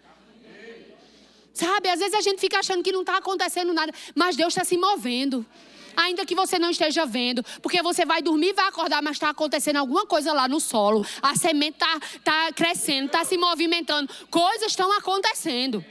[1.53, 4.65] Sabe, às vezes a gente fica achando que não está acontecendo nada, mas Deus está
[4.65, 5.47] se movendo
[5.97, 9.77] ainda que você não esteja vendo, porque você vai dormir, vai acordar, mas está acontecendo
[9.77, 11.05] alguma coisa lá no solo.
[11.23, 15.85] A semente está tá crescendo, está se movimentando, coisas estão acontecendo.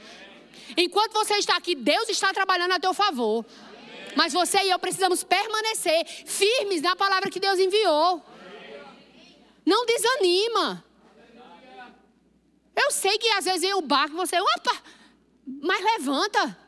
[0.76, 3.44] Enquanto você está aqui, Deus está trabalhando a teu favor.
[4.16, 8.22] Mas você e eu precisamos permanecer firmes na palavra que Deus enviou.
[9.64, 10.84] Não desanima.
[12.76, 14.82] Eu sei que às vezes em o barco você, opa,
[15.62, 16.58] mas levanta.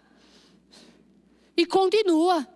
[1.56, 2.46] E continua.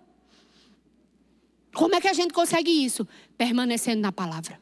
[1.73, 3.07] Como é que a gente consegue isso?
[3.37, 4.59] Permanecendo na palavra.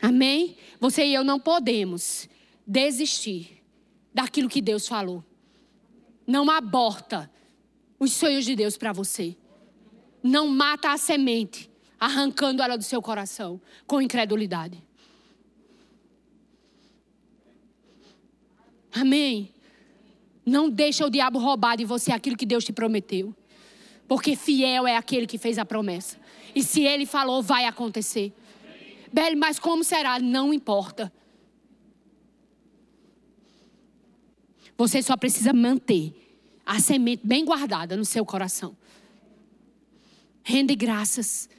[0.00, 0.56] Amém?
[0.78, 2.28] Você e eu não podemos
[2.66, 3.62] desistir
[4.12, 5.24] daquilo que Deus falou.
[6.26, 7.30] Não aborta
[7.98, 9.36] os sonhos de Deus para você.
[10.22, 14.82] Não mata a semente, arrancando ela do seu coração com incredulidade.
[18.92, 19.52] Amém?
[20.44, 23.34] Não deixa o diabo roubar de você aquilo que Deus te prometeu.
[24.08, 26.19] Porque fiel é aquele que fez a promessa.
[26.54, 28.32] E se ele falou, vai acontecer.
[29.12, 30.18] Beli, mas como será?
[30.18, 31.12] Não importa.
[34.76, 36.14] Você só precisa manter
[36.64, 38.76] a semente bem guardada no seu coração.
[40.42, 41.50] Rende graças.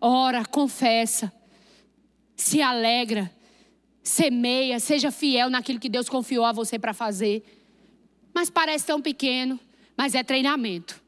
[0.00, 1.32] Ora, confessa.
[2.34, 3.30] Se alegra.
[4.02, 4.80] Semeia.
[4.80, 7.44] Seja fiel naquilo que Deus confiou a você para fazer.
[8.32, 9.60] Mas parece tão pequeno.
[9.96, 11.02] Mas é treinamento.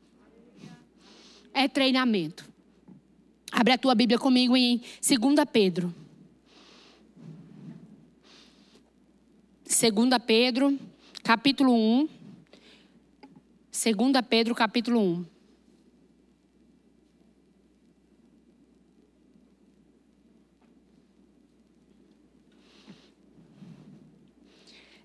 [1.54, 2.51] É treinamento.
[3.52, 5.94] Abre a tua Bíblia comigo em 2 Pedro.
[9.66, 10.78] 2 Pedro,
[11.22, 12.08] capítulo 1.
[13.70, 15.26] 2 Pedro, capítulo 1.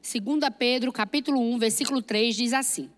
[0.02, 2.90] Segunda Pedro, capítulo 1, versículo 3 diz assim: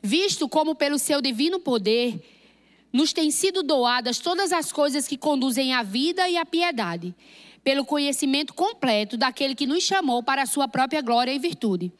[0.00, 2.33] Visto como pelo seu divino poder
[2.94, 7.12] nos têm sido doadas todas as coisas que conduzem à vida e à piedade,
[7.64, 11.92] pelo conhecimento completo daquele que nos chamou para a sua própria glória e virtude,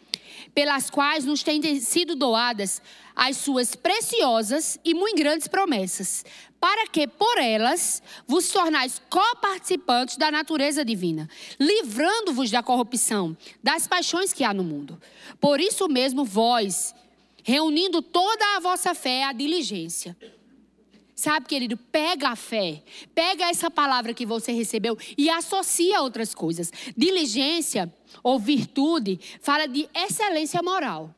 [0.54, 2.80] pelas quais nos têm sido doadas
[3.16, 6.24] as suas preciosas e muito grandes promessas,
[6.61, 11.28] para que por elas vos tornais coparticipantes da natureza divina,
[11.59, 15.00] livrando-vos da corrupção, das paixões que há no mundo.
[15.40, 16.94] Por isso mesmo vós,
[17.42, 20.16] reunindo toda a vossa fé, a diligência,
[21.14, 22.83] Sabe, querido, pega a fé,
[23.14, 26.72] pega essa palavra que você recebeu e associa a outras coisas.
[26.96, 31.14] Diligência ou virtude fala de excelência moral.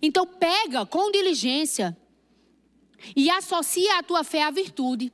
[0.00, 1.96] Então pega com diligência
[3.14, 5.12] e associa a tua fé à virtude,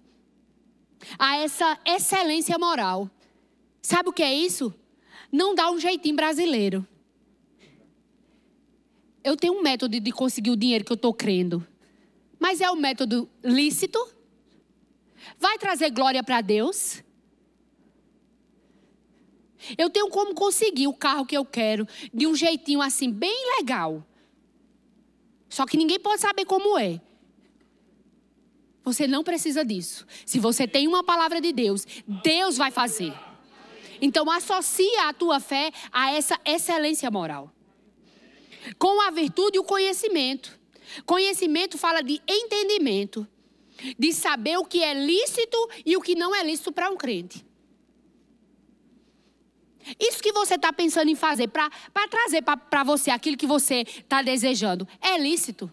[1.18, 3.10] a essa excelência moral.
[3.82, 4.72] Sabe o que é isso?
[5.32, 6.86] Não dá um jeitinho brasileiro.
[9.24, 11.66] Eu tenho um método de conseguir o dinheiro que eu estou crendo.
[12.40, 13.98] Mas é um método lícito?
[15.38, 17.04] Vai trazer glória para Deus?
[19.76, 24.04] Eu tenho como conseguir o carro que eu quero de um jeitinho assim, bem legal.
[25.50, 27.00] Só que ninguém pode saber como é.
[28.82, 30.06] Você não precisa disso.
[30.24, 31.86] Se você tem uma palavra de Deus,
[32.22, 33.12] Deus vai fazer.
[34.00, 37.52] Então associa a tua fé a essa excelência moral.
[38.78, 40.59] Com a virtude e o conhecimento.
[41.04, 43.26] Conhecimento fala de entendimento,
[43.98, 47.44] de saber o que é lícito e o que não é lícito para um crente.
[49.98, 51.70] Isso que você está pensando em fazer para
[52.08, 55.72] trazer para você aquilo que você está desejando, é lícito?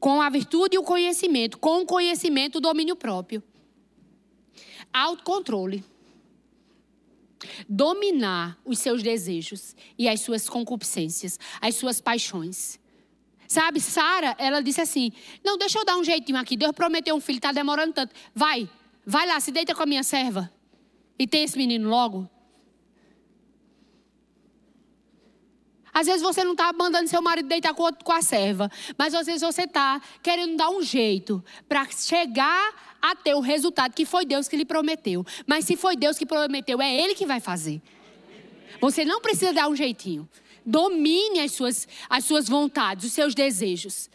[0.00, 3.40] Com a virtude e o conhecimento, com o conhecimento, o domínio próprio.
[4.92, 5.84] Autocontrole.
[7.68, 12.78] Dominar os seus desejos e as suas concupiscências, as suas paixões.
[13.48, 15.12] Sabe, Sara, ela disse assim:
[15.44, 16.56] Não, deixa eu dar um jeitinho aqui.
[16.56, 18.14] Deus prometeu um filho, está demorando tanto.
[18.34, 18.68] Vai,
[19.04, 20.50] vai lá, se deita com a minha serva.
[21.18, 22.28] E tem esse menino logo.
[25.92, 29.42] Às vezes você não está mandando seu marido deitar com, a serva, mas às vezes
[29.42, 34.46] você está querendo dar um jeito para chegar a ter o resultado que foi Deus
[34.46, 35.26] que lhe prometeu.
[35.46, 37.82] Mas se foi Deus que prometeu, é Ele que vai fazer.
[38.80, 40.28] Você não precisa dar um jeitinho.
[40.64, 44.08] Domine as suas, as suas vontades, os seus desejos.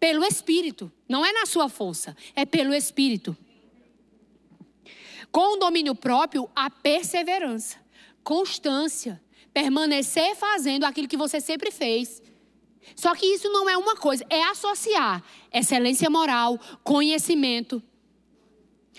[0.00, 0.90] Pelo Espírito.
[1.08, 3.36] Não é na sua força, é pelo Espírito.
[5.30, 7.78] Com o domínio próprio, a perseverança,
[8.22, 9.20] constância
[9.54, 12.20] permanecer fazendo aquilo que você sempre fez.
[12.96, 17.82] Só que isso não é uma coisa, é associar excelência moral, conhecimento,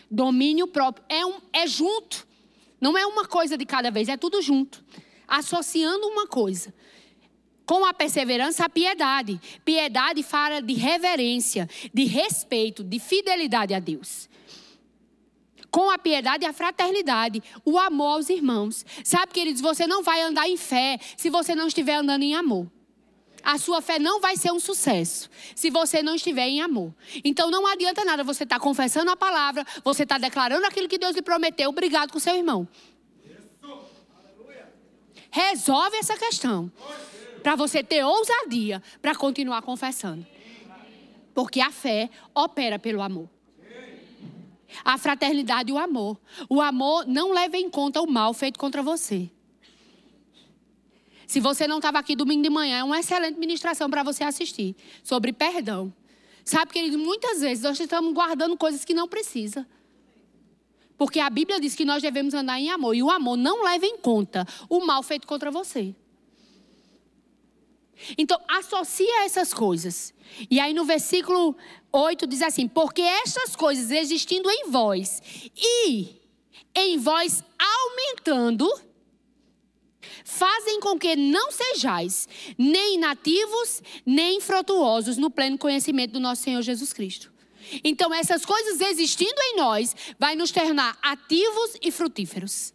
[0.10, 1.06] domínio próprio.
[1.10, 2.28] É, um, é junto.
[2.80, 4.84] Não é uma coisa de cada vez, é tudo junto.
[5.28, 6.74] Associando uma coisa.
[7.66, 9.40] Com a perseverança, a piedade.
[9.64, 14.30] Piedade fala de reverência, de respeito, de fidelidade a Deus
[15.76, 18.86] com a piedade a fraternidade, o amor aos irmãos.
[19.04, 22.72] Sabe, queridos, você não vai andar em fé se você não estiver andando em amor.
[23.46, 26.94] A sua fé não vai ser um sucesso se você não estiver em amor.
[27.24, 30.90] Então não adianta nada você estar tá confessando a palavra, você estar tá declarando aquilo
[30.90, 32.68] que Deus lhe prometeu, obrigado com seu irmão.
[35.30, 36.72] Resolve essa questão.
[37.44, 40.26] Para você ter ousadia para continuar confessando.
[41.34, 43.30] Porque a fé opera pelo amor
[44.84, 46.20] a fraternidade e o amor.
[46.50, 49.30] O amor não leva em conta o mal feito contra você.
[51.28, 54.76] Se você não estava aqui domingo de manhã, é uma excelente ministração para você assistir
[55.04, 55.94] sobre perdão.
[56.44, 59.68] Sabe, querido, muitas vezes nós estamos guardando coisas que não precisa.
[60.98, 62.96] Porque a Bíblia diz que nós devemos andar em amor.
[62.96, 65.94] E o amor não leva em conta o mal feito contra você.
[68.18, 70.14] Então, associa essas coisas.
[70.50, 71.56] E aí no versículo
[71.92, 75.22] 8 diz assim: Porque estas coisas existindo em vós
[75.56, 76.22] e
[76.76, 78.70] em vós aumentando,
[80.26, 86.62] fazem com que não sejais nem nativos, nem frutuosos no pleno conhecimento do nosso Senhor
[86.64, 87.32] Jesus Cristo.
[87.84, 92.74] Então, essas coisas existindo em nós, vai nos tornar ativos e frutíferos.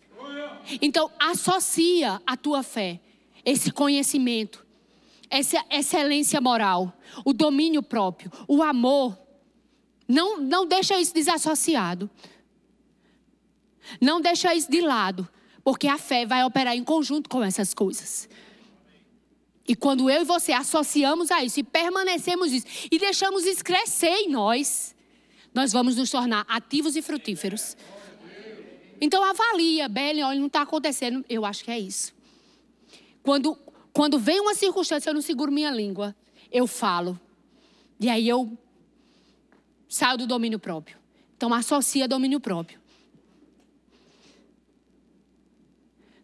[0.80, 3.00] Então, associa a tua fé,
[3.44, 4.64] esse conhecimento,
[5.28, 6.92] essa excelência moral,
[7.24, 9.18] o domínio próprio, o amor.
[10.06, 12.08] Não, não deixa isso desassociado.
[14.00, 15.28] Não deixa isso de lado,
[15.62, 18.28] porque a fé vai operar em conjunto com essas coisas.
[19.66, 24.08] E quando eu e você associamos a isso e permanecemos isso e deixamos isso crescer
[24.08, 24.94] em nós,
[25.54, 27.76] nós vamos nos tornar ativos e frutíferos.
[29.00, 31.24] Então avalia, Belen, olha, não está acontecendo.
[31.28, 32.12] Eu acho que é isso.
[33.22, 33.56] Quando
[33.92, 36.14] quando vem uma circunstância, eu não seguro minha língua.
[36.50, 37.20] Eu falo.
[37.98, 38.56] E aí eu
[39.88, 40.96] saio do domínio próprio.
[41.36, 42.79] Então associa domínio próprio.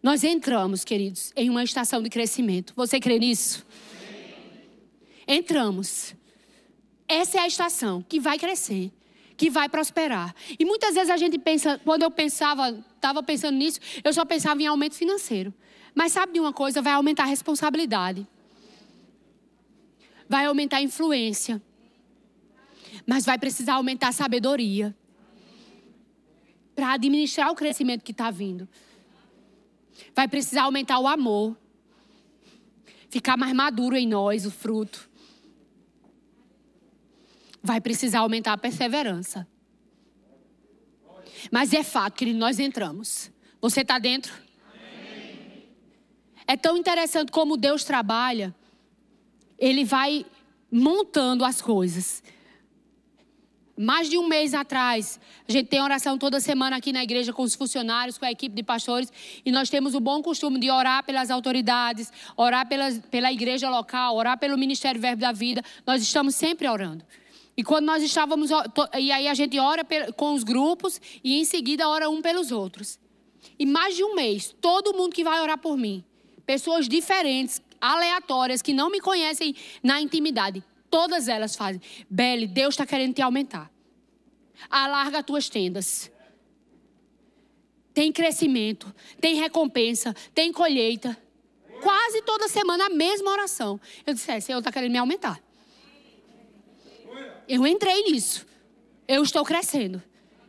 [0.07, 2.71] Nós entramos, queridos, em uma estação de crescimento.
[2.77, 3.65] Você crê nisso?
[5.27, 6.15] Entramos.
[7.05, 8.89] Essa é a estação que vai crescer,
[9.35, 10.33] que vai prosperar.
[10.57, 14.61] E muitas vezes a gente pensa, quando eu pensava, estava pensando nisso, eu só pensava
[14.61, 15.53] em aumento financeiro.
[15.93, 16.81] Mas sabe de uma coisa?
[16.81, 18.25] Vai aumentar a responsabilidade.
[20.29, 21.61] Vai aumentar a influência.
[23.05, 24.95] Mas vai precisar aumentar a sabedoria.
[26.73, 28.69] Para administrar o crescimento que está vindo.
[30.15, 31.57] Vai precisar aumentar o amor.
[33.09, 35.09] Ficar mais maduro em nós o fruto.
[37.61, 39.47] Vai precisar aumentar a perseverança.
[41.51, 43.31] Mas é fato que nós entramos.
[43.61, 44.33] Você está dentro?
[46.45, 48.55] É tão interessante como Deus trabalha.
[49.59, 50.25] Ele vai
[50.71, 52.23] montando as coisas.
[53.77, 57.43] Mais de um mês atrás, a gente tem oração toda semana aqui na igreja com
[57.43, 59.13] os funcionários, com a equipe de pastores,
[59.45, 64.15] e nós temos o bom costume de orar pelas autoridades, orar pela, pela igreja local,
[64.15, 65.61] orar pelo Ministério Verbo da Vida.
[65.85, 67.05] Nós estamos sempre orando.
[67.55, 68.49] E quando nós estávamos,
[68.97, 72.99] e aí a gente ora com os grupos e em seguida ora um pelos outros.
[73.59, 76.03] E mais de um mês, todo mundo que vai orar por mim,
[76.45, 81.81] pessoas diferentes, aleatórias, que não me conhecem na intimidade, Todas elas fazem.
[82.09, 83.71] Belle, Deus está querendo te aumentar.
[84.69, 86.11] Alarga as tuas tendas.
[87.93, 91.17] Tem crescimento, tem recompensa, tem colheita.
[91.81, 93.79] Quase toda semana a mesma oração.
[94.05, 95.41] Eu disse: é, Senhor está querendo me aumentar.
[97.47, 98.45] Eu entrei nisso.
[99.07, 100.01] Eu estou crescendo.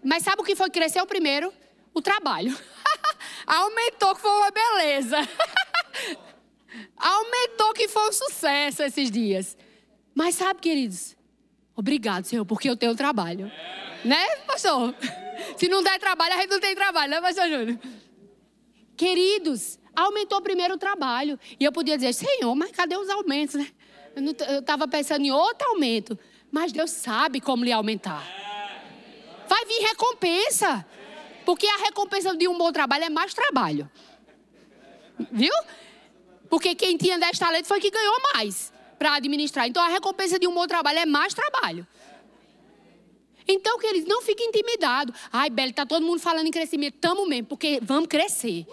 [0.02, 1.52] Mas sabe o que foi que cresceu primeiro?
[1.94, 2.56] O trabalho.
[3.46, 5.16] Aumentou que foi uma beleza.
[6.96, 9.56] Aumentou que foi um sucesso esses dias.
[10.18, 11.16] Mas sabe, queridos,
[11.76, 13.46] obrigado, Senhor, porque eu tenho trabalho.
[13.46, 14.00] É.
[14.04, 14.92] Né, pastor?
[15.56, 17.78] Se não der trabalho, a gente não tem trabalho, né, pastor Júnior?
[18.96, 21.38] Queridos, aumentou primeiro o trabalho.
[21.60, 23.68] E eu podia dizer, Senhor, mas cadê os aumentos, né?
[24.16, 26.18] Eu estava pensando em outro aumento.
[26.50, 28.26] Mas Deus sabe como lhe aumentar.
[29.46, 30.84] Vai vir recompensa.
[31.44, 33.88] Porque a recompensa de um bom trabalho é mais trabalho.
[35.30, 35.54] Viu?
[36.50, 39.66] Porque quem tinha 10 talentos foi que ganhou mais para administrar.
[39.68, 41.86] Então a recompensa de um bom trabalho é mais trabalho.
[43.50, 45.14] Então, queridos, não fique intimidado.
[45.32, 46.98] Ai, Beli, tá todo mundo falando em crescimento.
[47.00, 48.66] Tamo mesmo, porque vamos crescer.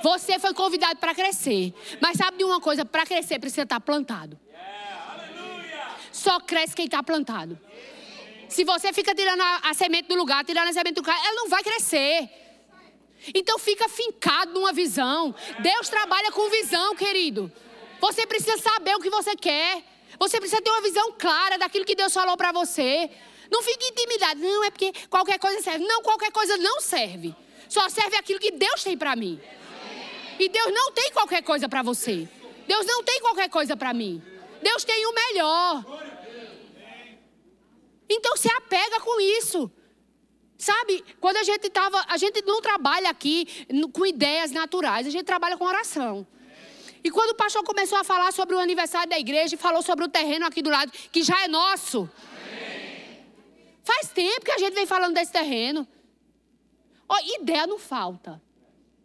[0.00, 1.74] Você foi convidado para crescer.
[2.00, 2.84] Mas sabe de uma coisa?
[2.84, 4.38] Para crescer precisa estar tá plantado.
[6.12, 7.58] Só cresce quem está plantado.
[8.48, 11.34] Se você fica tirando a, a, semente do lugar, tirando a semente do lugar, ela
[11.34, 12.30] não vai crescer.
[13.34, 15.34] Então fica fincado numa visão.
[15.58, 17.50] Deus trabalha com visão, querido.
[18.00, 19.82] Você precisa saber o que você quer.
[20.18, 23.10] Você precisa ter uma visão clara daquilo que Deus falou para você.
[23.50, 24.40] Não fique intimidado.
[24.40, 25.84] Não, é porque qualquer coisa serve.
[25.84, 27.34] Não, qualquer coisa não serve.
[27.68, 29.40] Só serve aquilo que Deus tem para mim.
[30.38, 32.28] E Deus não tem qualquer coisa para você.
[32.66, 34.22] Deus não tem qualquer coisa para mim.
[34.62, 35.84] Deus tem o melhor.
[38.08, 39.70] Então se apega com isso.
[40.56, 45.24] Sabe, quando a gente tava, a gente não trabalha aqui com ideias naturais, a gente
[45.24, 46.26] trabalha com oração.
[47.04, 50.08] E quando o pastor começou a falar sobre o aniversário da igreja, falou sobre o
[50.08, 52.08] terreno aqui do lado, que já é nosso.
[53.82, 55.86] Faz tempo que a gente vem falando desse terreno.
[57.06, 58.40] Oh, ideia não falta.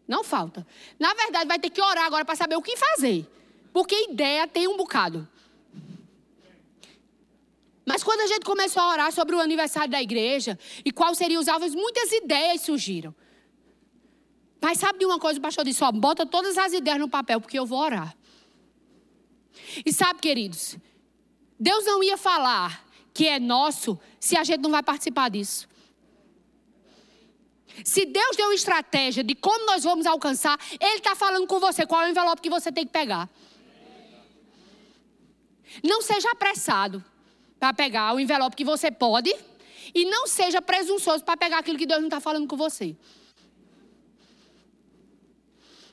[0.07, 0.65] Não falta.
[0.97, 3.27] Na verdade, vai ter que orar agora para saber o que fazer.
[3.73, 5.27] Porque ideia tem um bocado.
[7.85, 11.41] Mas quando a gente começou a orar sobre o aniversário da igreja e quais seriam
[11.41, 13.13] os alvos, muitas ideias surgiram.
[14.61, 17.39] Mas sabe de uma coisa, o pastor disse: ó, bota todas as ideias no papel,
[17.39, 18.15] porque eu vou orar.
[19.85, 20.77] E sabe, queridos,
[21.59, 25.67] Deus não ia falar que é nosso se a gente não vai participar disso.
[27.83, 31.85] Se Deus deu uma estratégia de como nós vamos alcançar, Ele está falando com você
[31.85, 33.29] qual é o envelope que você tem que pegar.
[35.83, 37.03] Não seja apressado
[37.59, 39.33] para pegar o envelope que você pode
[39.93, 42.95] e não seja presunçoso para pegar aquilo que Deus não está falando com você.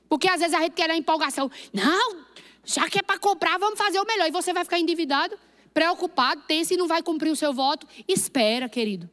[0.09, 1.51] Porque às vezes a gente quer a empolgação.
[1.73, 2.25] Não,
[2.65, 4.29] já que é para comprar, vamos fazer o melhor.
[4.29, 5.39] E você vai ficar endividado,
[5.73, 7.87] preocupado, tenso e não vai cumprir o seu voto.
[8.09, 9.09] Espera, querido.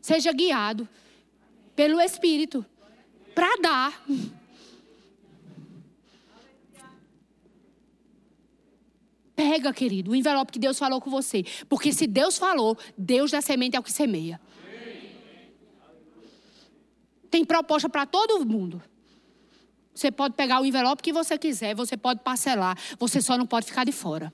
[0.00, 0.88] Seja guiado
[1.74, 2.64] pelo Espírito
[3.34, 4.04] para dar.
[9.34, 11.44] Pega, querido, o envelope que Deus falou com você.
[11.68, 14.40] Porque se Deus falou, Deus da semente é o que semeia.
[17.30, 18.82] Tem proposta para todo mundo.
[19.94, 23.66] Você pode pegar o envelope que você quiser, você pode parcelar, você só não pode
[23.66, 24.32] ficar de fora.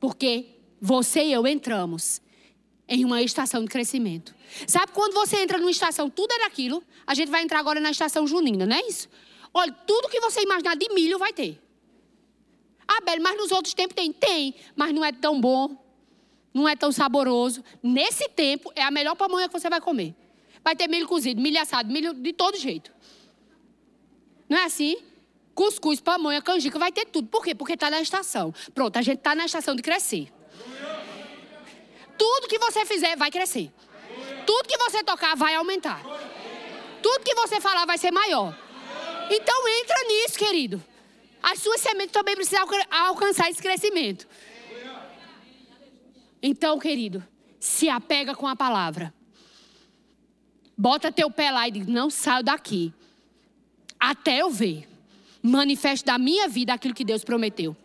[0.00, 0.46] Porque
[0.80, 2.20] você e eu entramos
[2.88, 4.34] em uma estação de crescimento.
[4.66, 6.82] Sabe quando você entra numa estação, tudo é daquilo?
[7.06, 9.08] A gente vai entrar agora na estação junina, não é isso?
[9.52, 11.60] Olha, tudo que você imaginar de milho vai ter.
[12.86, 14.12] Ah, Belo, mas nos outros tempos tem?
[14.12, 15.76] Tem, mas não é tão bom,
[16.54, 17.64] não é tão saboroso.
[17.82, 20.14] Nesse tempo, é a melhor pamonha que você vai comer.
[20.62, 22.92] Vai ter milho cozido, milho assado, milho de todo jeito.
[24.48, 24.96] Não é assim?
[25.54, 27.28] Cuscuz, pamonha, canjica, vai ter tudo.
[27.28, 27.54] Por quê?
[27.54, 28.54] Porque está na estação.
[28.74, 30.30] Pronto, a gente está na estação de crescer.
[32.18, 33.72] Tudo que você fizer vai crescer.
[34.46, 36.02] Tudo que você tocar vai aumentar.
[37.02, 38.56] Tudo que você falar vai ser maior.
[39.30, 40.82] Então entra nisso, querido.
[41.42, 44.26] As suas sementes também precisam alcançar esse crescimento.
[46.42, 47.26] Então, querido,
[47.58, 49.12] se apega com a palavra.
[50.76, 52.92] Bota teu pé lá e diz: não saio daqui
[53.98, 54.88] até eu ver
[55.42, 57.76] manifesto da minha vida aquilo que Deus prometeu.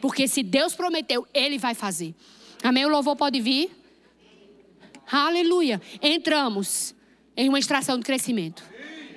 [0.00, 2.14] Porque se Deus prometeu, Ele vai fazer.
[2.62, 2.84] Amém?
[2.84, 3.70] O louvor pode vir?
[5.10, 5.80] Aleluia.
[6.00, 6.94] Entramos
[7.36, 8.62] em uma extração de crescimento.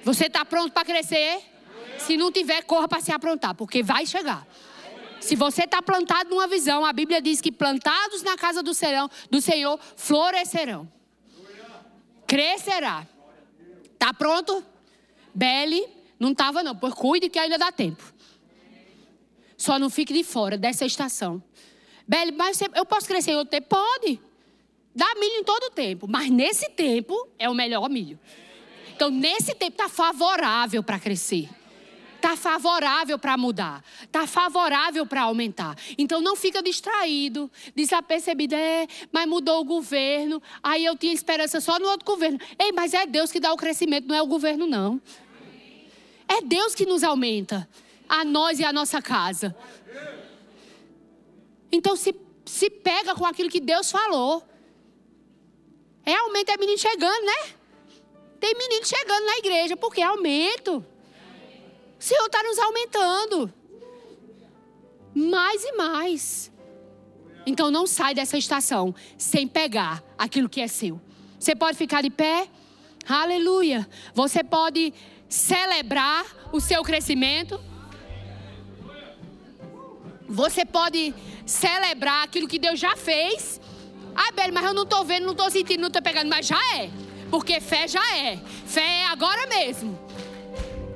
[0.04, 1.40] Você está pronto para crescer?
[1.98, 4.46] Se não tiver, corra para se aprontar, porque vai chegar.
[5.22, 9.10] Se você está plantado numa visão, a Bíblia diz que plantados na casa do, serão,
[9.30, 10.92] do Senhor florescerão.
[12.28, 13.08] Crescerá.
[13.94, 14.62] Está pronto?
[15.34, 15.88] Bele,
[16.20, 18.04] não estava não, pois cuide que ainda dá tempo.
[19.58, 21.42] Só não fique de fora dessa estação.
[22.08, 23.68] Bele, mas eu posso crescer em outro tempo?
[23.70, 24.20] Pode.
[24.96, 28.20] Dá milho em todo tempo, mas nesse tempo é o melhor milho.
[28.96, 31.50] Então, nesse tempo está favorável para crescer.
[32.24, 33.84] Está favorável para mudar.
[34.02, 35.76] Está favorável para aumentar.
[35.98, 38.56] Então não fica distraído, desapercebido.
[38.56, 40.42] É, mas mudou o governo.
[40.64, 42.40] Aí eu tinha esperança só no outro governo.
[42.58, 45.02] Ei, mas é Deus que dá o crescimento, não é o governo, não.
[46.34, 47.68] É Deus que nos aumenta.
[48.08, 49.56] A nós e a nossa casa.
[51.72, 52.16] Então se,
[52.46, 54.44] se pega com aquilo que Deus falou.
[56.06, 57.54] É aumento, é menino chegando, né?
[58.40, 60.86] Tem menino chegando na igreja, porque é aumento.
[62.00, 63.54] O Senhor está nos aumentando.
[65.16, 66.52] Mais e mais.
[67.46, 71.00] Então não sai dessa estação sem pegar aquilo que é seu.
[71.40, 72.50] Você pode ficar de pé.
[73.08, 73.88] Aleluia.
[74.14, 74.94] Você pode
[75.30, 77.60] celebrar o seu crescimento.
[80.28, 81.14] Você pode
[81.46, 83.60] celebrar aquilo que Deus já fez.
[84.16, 86.30] Ah, Beli, mas eu não estou vendo, não estou sentindo, não estou pegando.
[86.30, 86.90] Mas já é.
[87.30, 88.40] Porque fé já é.
[88.66, 90.00] Fé é agora mesmo.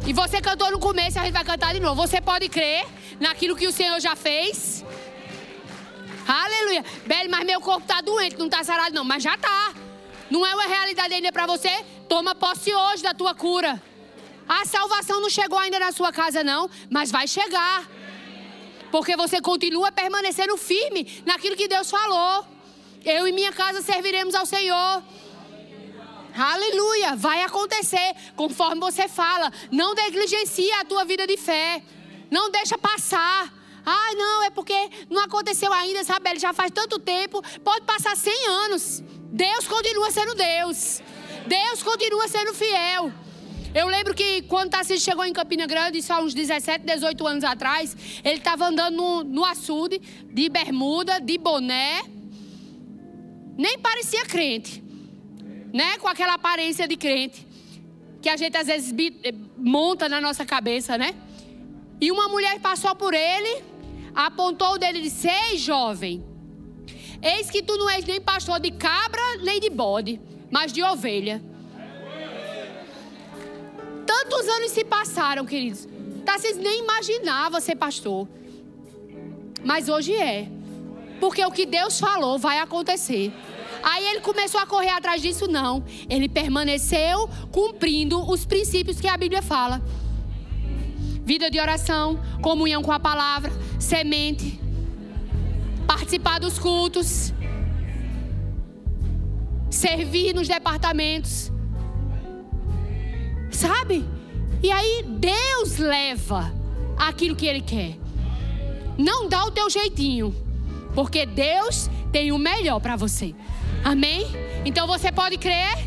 [0.05, 1.95] E você cantou no começo, a gente vai cantar de novo.
[2.07, 2.85] Você pode crer
[3.19, 4.85] naquilo que o Senhor já fez.
[6.27, 6.83] Aleluia.
[7.05, 9.03] Beli, mas meu corpo está doente, não está sarado não.
[9.03, 9.73] Mas já está.
[10.29, 11.69] Não é uma realidade ainda para você?
[12.07, 13.81] Toma posse hoje da tua cura.
[14.47, 17.89] A salvação não chegou ainda na sua casa não, mas vai chegar.
[18.91, 22.45] Porque você continua permanecendo firme naquilo que Deus falou.
[23.03, 25.03] Eu e minha casa serviremos ao Senhor.
[26.37, 29.51] Aleluia, vai acontecer conforme você fala.
[29.71, 31.81] Não negligencia a tua vida de fé.
[32.29, 33.53] Não deixa passar.
[33.85, 34.77] Ah, não, é porque
[35.09, 36.29] não aconteceu ainda, sabe?
[36.29, 37.41] Ele já faz tanto tempo.
[37.63, 39.03] Pode passar 100 anos.
[39.31, 41.01] Deus continua sendo Deus.
[41.47, 43.11] Deus continua sendo fiel.
[43.73, 47.43] Eu lembro que quando Tarcísio chegou em Campina Grande, isso há uns 17, 18 anos
[47.43, 50.01] atrás, ele estava andando no, no açude,
[50.31, 52.01] de bermuda, de boné.
[53.57, 54.87] Nem parecia crente
[55.73, 55.97] né?
[55.97, 57.45] Com aquela aparência de crente
[58.21, 58.93] que a gente às vezes
[59.23, 61.13] eh, monta na nossa cabeça, né?
[61.99, 63.63] E uma mulher passou por ele,
[64.13, 66.23] apontou o dedo e disse: Ei, jovem,
[67.21, 70.19] eis que tu não és nem pastor de cabra nem de bode,
[70.51, 71.41] mas de ovelha.
[74.29, 75.87] Tantos anos se passaram, queridos.
[76.25, 78.27] Vocês nem imaginava ser pastor.
[79.63, 80.49] Mas hoje é.
[81.19, 83.31] Porque o que Deus falou vai acontecer.
[83.81, 85.83] Aí ele começou a correr atrás disso, não.
[86.09, 89.81] Ele permaneceu cumprindo os princípios que a Bíblia fala:
[91.23, 94.59] vida de oração, comunhão com a palavra, semente,
[95.87, 97.33] participar dos cultos,
[99.71, 101.51] servir nos departamentos.
[103.49, 104.16] Sabe?
[104.61, 106.51] E aí Deus leva
[106.97, 107.95] aquilo que Ele quer.
[108.97, 110.35] Não dá o teu jeitinho,
[110.95, 113.35] porque Deus tem o melhor para você.
[113.83, 114.25] Amém?
[114.65, 115.77] Então você pode crer,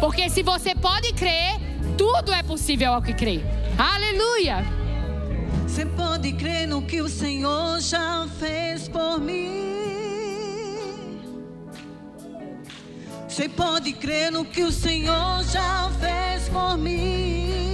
[0.00, 1.60] porque se você pode crer,
[1.98, 3.40] tudo é possível ao que crê.
[3.78, 4.64] Aleluia!
[5.66, 9.66] Você pode crer no que o Senhor já fez por mim.
[13.28, 17.65] Você pode crer no que o Senhor já fez por mim.